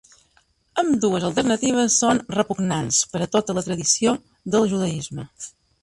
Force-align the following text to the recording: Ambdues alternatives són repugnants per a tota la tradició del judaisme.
Ambdues 0.83 1.27
alternatives 1.27 1.97
són 2.05 2.23
repugnants 2.37 3.05
per 3.13 3.23
a 3.27 3.31
tota 3.37 3.57
la 3.59 3.67
tradició 3.71 4.19
del 4.57 4.71
judaisme. 4.75 5.33